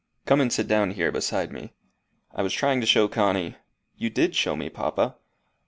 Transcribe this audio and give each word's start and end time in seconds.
Come 0.25 0.41
and 0.41 0.51
sit 0.51 0.67
down 0.67 0.89
here 0.89 1.11
beside 1.11 1.51
me. 1.51 1.73
I 2.33 2.41
was 2.41 2.53
trying 2.53 2.81
to 2.81 2.87
show 2.87 3.07
Connie" 3.07 3.57
"You 3.99 4.09
did 4.09 4.35
show 4.35 4.55
me, 4.55 4.67
papa." 4.67 5.15